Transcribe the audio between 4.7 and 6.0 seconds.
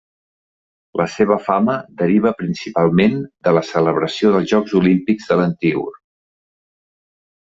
Olímpics de l'antigor.